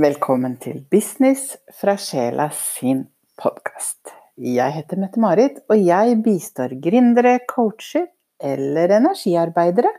[0.00, 3.02] Velkommen til Business fra sjela sin
[3.36, 4.12] podkast.
[4.40, 8.06] Jeg heter Mette-Marit, og jeg bistår gründere, coacher
[8.40, 9.90] eller energiarbeidere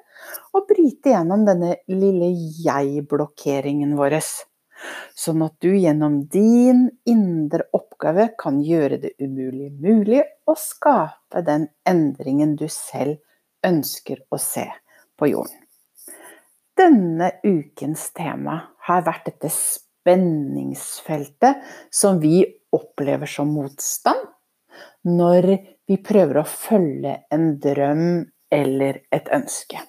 [0.57, 2.31] å bryte gjennom denne lille
[2.63, 4.15] jeg-blokkeringen vår,
[5.21, 11.67] sånn at du gjennom din indre oppgave kan gjøre det umulig mulig og skape den
[11.85, 13.19] endringen du selv
[13.67, 14.65] ønsker å se
[15.19, 15.61] på jorden.
[16.79, 18.57] Denne ukens tema
[18.87, 19.51] har vært dette
[20.01, 21.61] spenningsfeltet
[21.93, 24.27] som vi opplever som motstand
[25.05, 25.47] når
[25.87, 28.05] vi prøver å følge en drøm
[28.51, 29.81] eller et ønske.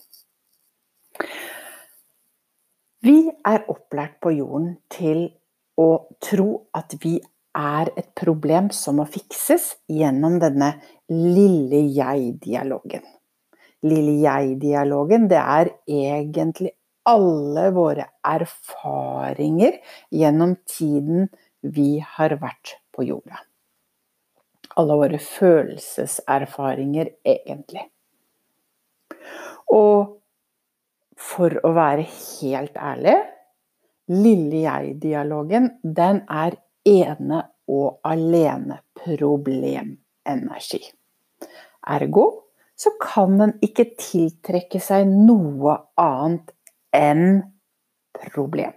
[3.03, 5.25] Vi er opplært på jorden til
[5.79, 5.89] å
[6.23, 7.17] tro at vi
[7.59, 10.75] er et problem som må fikses gjennom denne
[11.11, 13.03] lille jeg-dialogen.
[13.83, 16.73] Lille jeg-dialogen, det er egentlig
[17.09, 19.79] alle våre erfaringer
[20.11, 21.28] gjennom tiden
[21.61, 23.42] vi har vært på jorda.
[24.81, 27.84] Alle våre følelseserfaringer, egentlig.
[29.72, 30.19] Og
[31.22, 33.19] for å være helt ærlig
[34.11, 37.39] Lille jeg-dialogen, den er ene
[37.70, 40.83] og alene problemenergi.
[41.94, 42.25] Ergo
[42.75, 46.50] så kan den ikke tiltrekke seg noe annet
[46.97, 47.43] enn
[48.19, 48.75] problem.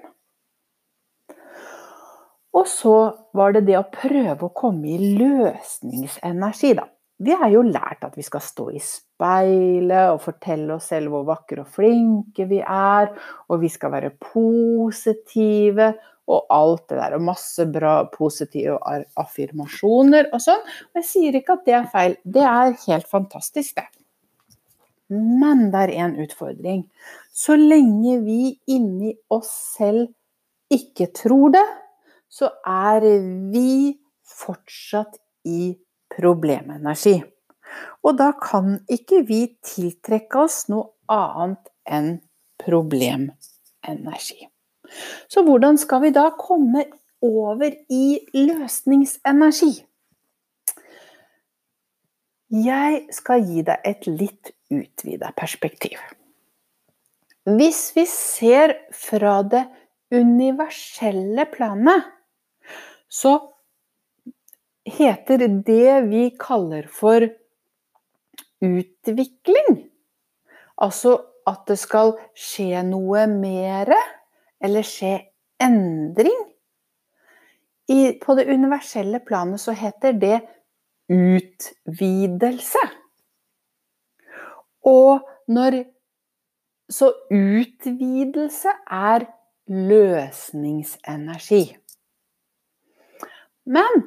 [2.55, 2.95] Og så
[3.35, 6.87] var det det å prøve å komme i løsningsenergi, da.
[7.23, 11.23] Vi er jo lært at vi skal stå i speilet og fortelle oss selv hvor
[11.27, 13.13] vakre og flinke vi er,
[13.47, 15.93] og vi skal være positive
[16.25, 18.79] og alt det der, og masse bra positive
[19.21, 20.63] affirmasjoner og sånn.
[20.89, 23.87] Og jeg sier ikke at det er feil, det er helt fantastisk, det.
[25.09, 26.85] Men det er en utfordring.
[27.33, 30.09] Så lenge vi inni oss selv
[30.73, 31.65] ikke tror det,
[32.29, 33.05] så er
[33.53, 33.95] vi
[34.25, 35.75] fortsatt i
[36.15, 37.19] problemenergi.
[38.05, 42.11] Og da kan ikke vi tiltrekke oss noe annet enn
[42.61, 44.47] problemenergi.
[45.29, 46.85] Så hvordan skal vi da komme
[47.25, 49.73] over i løsningsenergi?
[52.55, 55.97] Jeg skal gi deg et litt utvida perspektiv.
[57.45, 59.65] Hvis vi ser fra det
[60.13, 62.05] universelle planet,
[63.09, 63.33] så
[64.85, 67.25] heter det vi kaller for
[68.65, 69.85] utvikling
[70.81, 71.15] Altså
[71.47, 73.97] at det skal skje noe mere,
[74.59, 75.13] eller skje
[75.61, 76.35] endring.
[77.87, 80.39] I, på det universelle planet så heter det
[81.11, 82.85] utvidelse.
[84.85, 85.83] Og når
[86.85, 89.23] Så utvidelse er
[89.65, 91.63] løsningsenergi.
[93.65, 94.03] Men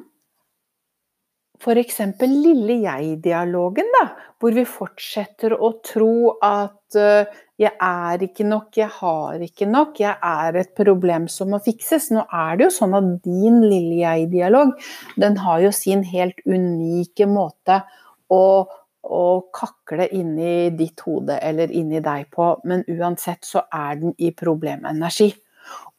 [1.59, 1.99] f.eks.
[2.23, 4.05] lille jeg-dialogen, da,
[4.39, 7.27] hvor vi fortsetter å tro at uh,
[7.59, 12.11] 'jeg er ikke nok, jeg har ikke nok, jeg er et problem som må fikses'.
[12.15, 14.73] Nå er det jo sånn at din lille jeg-dialog,
[15.19, 17.83] den har jo sin helt unike måte
[18.29, 18.67] å
[19.09, 24.31] å kakle inni ditt hode eller inni deg på, men uansett så er den i
[24.35, 25.31] problemenergi.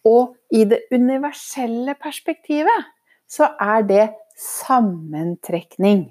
[0.06, 2.90] Og i det universelle perspektivet
[3.30, 4.06] så er det
[4.40, 6.06] sammentrekning.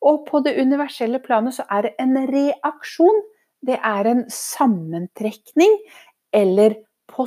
[0.00, 3.22] Og på det universelle planet så er det en reaksjon.
[3.60, 5.78] Det er en sammentrekning
[6.32, 6.74] eller
[7.10, 7.26] på,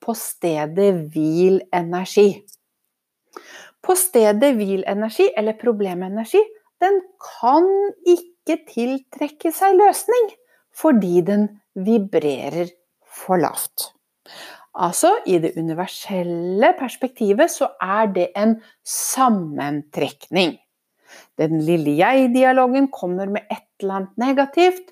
[0.00, 2.28] på stedet hvil energi.
[3.84, 6.40] På stedet hvil energi, eller problemenergi,
[6.82, 7.68] den kan
[8.08, 10.32] ikke tiltrekke seg løsning
[10.74, 11.46] fordi den
[11.78, 12.72] vibrerer
[13.06, 13.92] for lavt.
[14.74, 20.56] Altså, i det universelle perspektivet så er det en sammentrekning.
[21.38, 24.90] Den lille jeg-dialogen kommer med et eller annet negativt,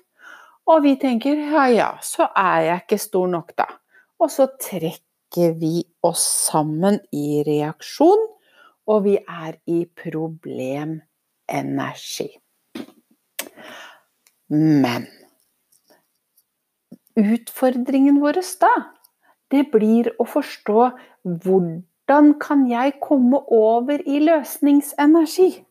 [0.71, 3.67] og vi tenker ja ja, så er jeg ikke stor nok, da.
[4.23, 8.21] Og så trekker vi oss sammen i reaksjon,
[8.87, 12.29] og vi er i problemenergi.
[14.47, 15.07] Men
[17.19, 18.71] utfordringen vår da
[19.51, 20.91] det blir å forstå
[21.43, 25.65] hvordan kan jeg komme over i løsningsenergi?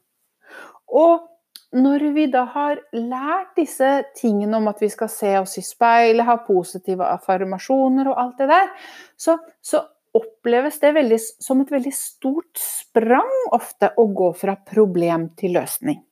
[0.93, 1.25] Og
[1.73, 3.89] når vi da har lært disse
[4.19, 8.49] tingene om at vi skal se oss i speilet, ha positive affirmasjoner og alt det
[8.51, 8.69] der,
[9.17, 9.81] så, så
[10.17, 16.03] oppleves det veldig, som et veldig stort sprang ofte å gå fra problem til løsning.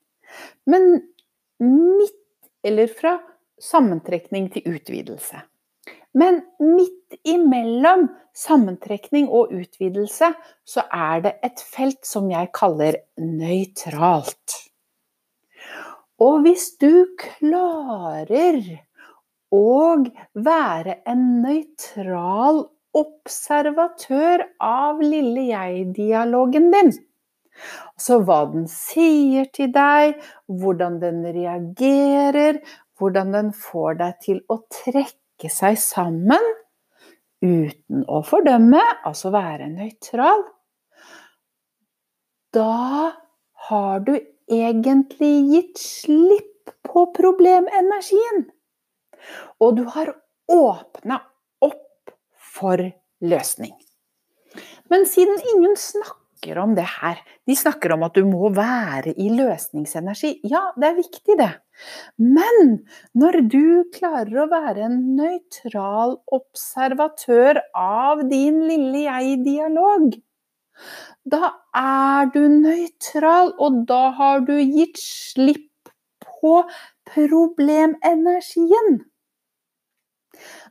[0.70, 0.94] Men
[1.60, 2.16] midt
[2.64, 3.18] eller fra
[3.60, 5.42] sammentrekning til utvidelse.
[6.16, 10.32] Men midt imellom sammentrekning og utvidelse,
[10.64, 14.69] så er det et felt som jeg kaller nøytralt.
[16.20, 18.61] Og hvis du klarer
[19.50, 19.70] å
[20.37, 22.67] være en nøytral
[23.00, 26.93] observatør av lille jeg-dialogen din,
[27.94, 30.19] altså hva den sier til deg,
[30.61, 32.61] hvordan den reagerer,
[33.00, 36.50] hvordan den får deg til å trekke seg sammen
[37.40, 40.44] uten å fordømme, altså være nøytral.
[42.52, 43.14] Da
[43.70, 44.19] har du
[44.50, 48.47] egentlig gitt slipp på problemenergien.
[49.61, 50.14] Og du har
[50.50, 51.20] åpna
[51.64, 52.14] opp
[52.55, 52.82] for
[53.20, 53.75] løsning.
[54.91, 57.20] Men siden ingen snakker om det her.
[57.47, 60.38] De snakker om at du må være i løsningsenergi.
[60.49, 61.50] Ja, det er viktig, det.
[62.17, 62.81] Men
[63.14, 70.17] når du klarer å være en nøytral observatør av din lille jeg-dialog,
[71.29, 75.93] da er du nøytral, og da har du gitt slipp
[76.25, 76.62] på
[77.11, 79.00] problemenergien.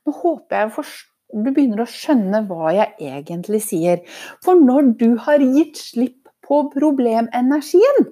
[0.05, 0.85] Nå håper jeg
[1.29, 3.99] du begynner å skjønne hva jeg egentlig sier.
[4.41, 8.07] For når du har gitt slipp på problemenergien,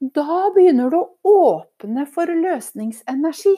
[0.00, 3.54] da begynner du å åpne for løsningsenergi.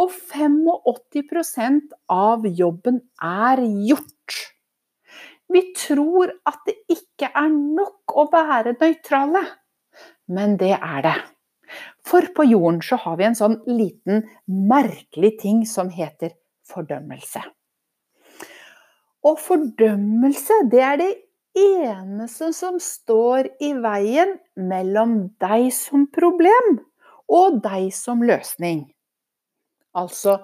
[0.00, 1.80] Og 85
[2.10, 4.38] av jobben er gjort.
[5.52, 9.42] Vi tror at det ikke er nok å være nøytrale,
[10.32, 11.16] men det er det.
[12.04, 16.34] For på jorden så har vi en sånn liten merkelig ting som heter
[16.68, 17.42] fordømmelse.
[19.28, 21.12] Og fordømmelse, det er det
[21.58, 26.80] eneste som står i veien mellom deg som problem
[27.32, 28.86] og deg som løsning.
[29.96, 30.38] Altså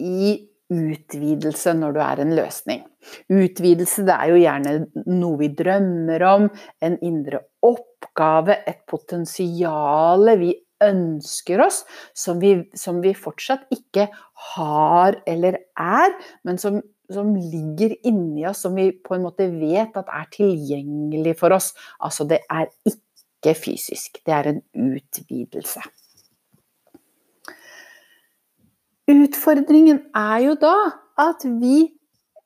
[0.00, 0.36] i
[0.70, 2.84] utvidelse når du er en løsning.
[3.32, 4.74] Utvidelse det er jo gjerne
[5.10, 6.48] noe vi drømmer om,
[6.84, 11.82] en indre oppgave, et potensial vi ønsker oss,
[12.16, 14.08] som vi, som vi fortsatt ikke
[14.54, 16.16] har eller er,
[16.48, 16.80] men som
[17.10, 21.72] som ligger inni oss, som vi på en måte vet at er tilgjengelig for oss.
[21.98, 24.20] Altså, det er ikke fysisk.
[24.26, 24.62] Det er en
[24.94, 25.82] utvidelse.
[29.10, 30.76] Utfordringen er jo da
[31.20, 31.90] at vi,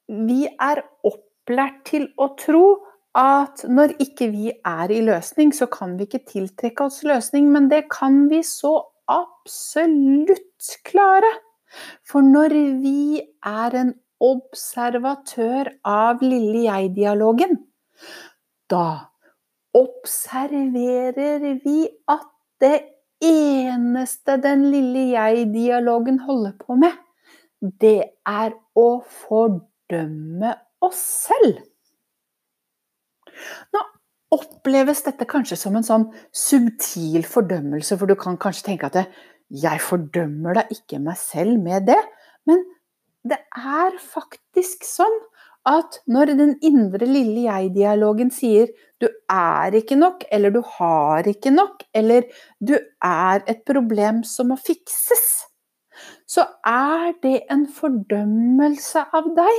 [0.09, 2.65] vi er opplært til å tro
[3.19, 7.51] at når ikke vi er i løsning, så kan vi ikke tiltrekke oss løsning.
[7.53, 8.79] Men det kan vi så
[9.13, 11.31] absolutt klare.
[12.07, 13.93] For når vi er en
[14.25, 17.59] observatør av lille jeg-dialogen.
[18.71, 19.11] Da
[19.75, 21.79] observerer vi
[22.11, 22.29] at
[22.63, 22.77] det
[23.25, 26.93] eneste den lille jeg-dialogen holder på med,
[27.81, 28.89] det er å
[29.25, 30.55] fordømme
[30.85, 31.63] oss selv.
[33.75, 33.83] Nå
[34.35, 39.07] oppleves dette kanskje som en sånn subtil fordømmelse, for du kan kanskje tenke at det,
[39.51, 42.09] 'jeg fordømmer da ikke meg selv med det',
[42.47, 42.65] men
[43.25, 45.15] det er faktisk sånn
[45.65, 48.69] at når den indre lille jeg-dialogen sier
[49.05, 52.23] 'du er ikke nok', eller 'du har ikke nok', eller
[52.61, 55.45] 'du er et problem som må fikses',
[56.27, 59.59] så er det en fordømmelse av deg,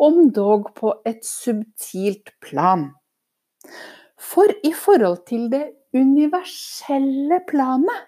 [0.00, 2.88] om dog på et subtilt plan.
[4.16, 8.06] For i forhold til det universelle planet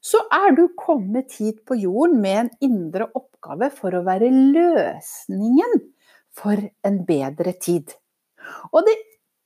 [0.00, 5.80] så er du kommet hit på jorden med en indre oppgave for å være løsningen
[6.34, 7.90] for en bedre tid.
[8.72, 8.94] Og det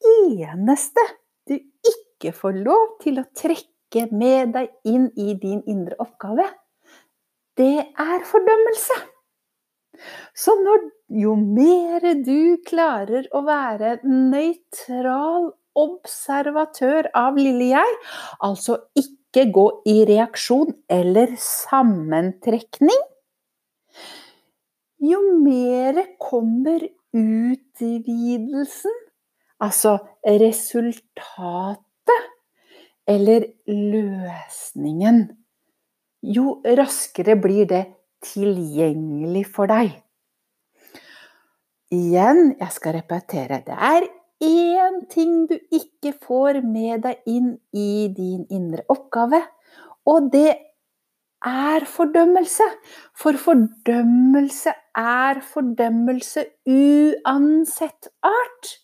[0.05, 1.05] eneste
[1.49, 6.47] du ikke får lov til å trekke med deg inn i din indre oppgave,
[7.59, 8.99] det er fordømmelse.
[10.37, 10.85] Så når,
[11.19, 17.97] jo mer du klarer å være nøytral observatør av lille jeg,
[18.45, 23.03] altså ikke gå i reaksjon eller sammentrekning.
[24.99, 26.83] Jo mer kommer
[27.15, 28.97] utvidelsen,
[29.61, 31.85] altså resultatet
[33.09, 35.23] eller løsningen,
[36.23, 37.85] jo raskere blir det
[38.25, 39.95] tilgjengelig for deg.
[41.95, 43.63] Igjen, jeg skal repetere.
[43.65, 44.09] Det er
[44.45, 49.41] én ting du ikke får med deg inn i din indre oppgave,
[50.05, 50.51] og det
[51.47, 52.67] er fordømmelse.
[53.17, 58.75] For fordømmelse er fordømmelse uansett art.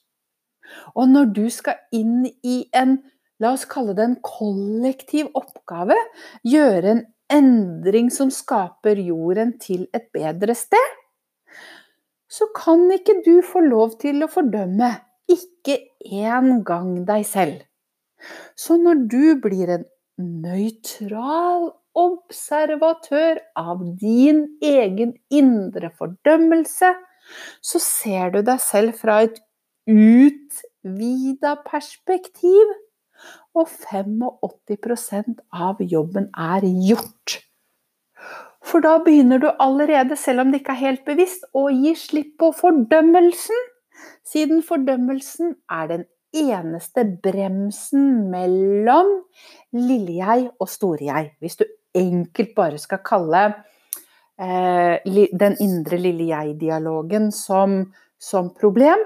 [0.95, 2.99] Og når du skal inn i en,
[3.43, 5.97] la oss kalle det en kollektiv oppgave,
[6.47, 10.99] gjøre en endring som skaper jorden til et bedre sted,
[12.31, 14.91] så kan ikke du få lov til å fordømme,
[15.31, 15.79] ikke
[16.11, 17.63] engang deg selv.
[18.57, 19.87] Så når du blir en
[20.19, 26.91] nøytral observatør av din egen indre fordømmelse,
[27.65, 29.39] så ser du deg selv fra et
[29.91, 32.75] utvida perspektiv.
[33.55, 37.39] Og 85% av jobben er gjort.
[38.65, 42.35] For da begynner du allerede, selv om det ikke er helt bevisst, å gi slipp
[42.41, 43.69] på fordømmelsen.
[44.27, 49.13] Siden fordømmelsen er den eneste bremsen mellom
[49.77, 51.35] lille-jeg og store-jeg.
[51.39, 53.45] Hvis du enkelt bare skal kalle
[54.41, 57.83] eh, den indre lille-jeg-dialogen som,
[58.19, 59.05] som, problem,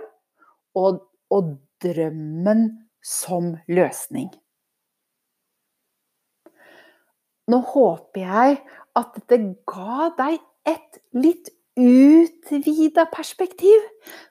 [0.76, 2.68] og, og drømmen
[3.04, 4.28] som løsning.
[7.48, 8.58] Nå håper jeg
[8.98, 11.48] at dette ga deg et litt
[11.78, 13.84] utvida perspektiv.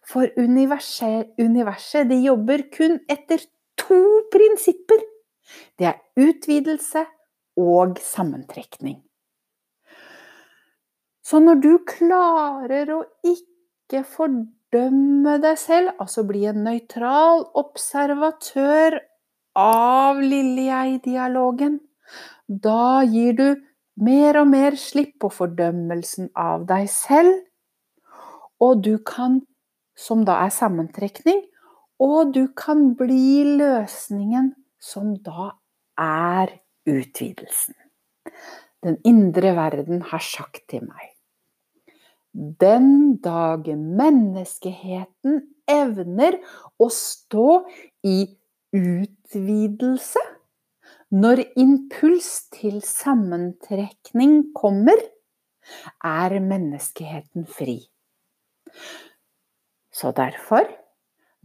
[0.06, 3.42] For universet, universet de jobber kun etter
[3.80, 4.02] to
[4.34, 5.02] prinsipper.
[5.80, 7.06] Det er utvidelse
[7.58, 9.00] og sammentrekning.
[11.28, 14.04] Så når du klarer å ikke
[14.68, 19.00] fordømme deg selv, altså bli en nøytral observatør
[19.56, 21.80] av lille-jeg-dialogen,
[22.48, 23.56] da gir du
[24.04, 27.34] mer og mer slipp på fordømmelsen av deg selv,
[28.60, 29.42] og du kan,
[29.96, 31.42] som da er sammentrekning,
[32.00, 35.56] og du kan bli løsningen som da
[35.98, 37.76] er utvidelsen.
[38.84, 41.17] Den indre verden har sagt til meg
[42.38, 46.38] Den dagen menneskeheten evner
[46.78, 47.64] å stå
[48.06, 48.18] i
[48.78, 50.22] utvidelse,
[51.18, 55.02] når impuls til sammentrekning kommer,
[56.06, 57.80] er menneskeheten fri.
[59.90, 60.68] Så derfor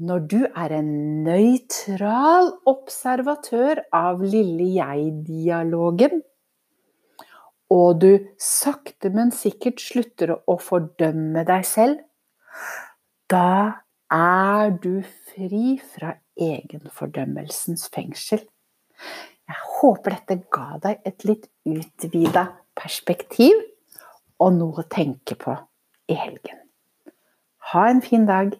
[0.03, 0.93] når du er en
[1.25, 6.22] nøytral observatør av lille jeg-dialogen,
[7.73, 8.11] og du
[8.41, 12.03] sakte, men sikkert slutter å fordømme deg selv,
[13.33, 15.01] da er du
[15.33, 18.43] fri fra egenfordømmelsens fengsel.
[19.49, 22.45] Jeg håper dette ga deg et litt utvida
[22.79, 23.57] perspektiv
[24.43, 25.55] og noe å tenke på
[26.13, 26.61] i helgen.
[27.73, 28.53] Ha en fin dag.